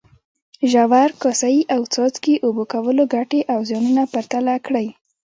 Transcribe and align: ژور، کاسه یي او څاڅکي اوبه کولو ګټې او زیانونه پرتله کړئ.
ژور، 0.71 1.09
کاسه 1.21 1.47
یي 1.55 1.61
او 1.73 1.81
څاڅکي 1.93 2.35
اوبه 2.45 2.63
کولو 2.73 3.03
ګټې 3.15 3.41
او 3.53 3.59
زیانونه 3.69 4.03
پرتله 4.13 4.53
کړئ. 4.65 4.87